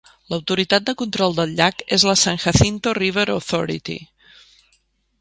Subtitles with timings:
[0.33, 4.03] L'autoritat de control del llac és la San Jacinto River Authority.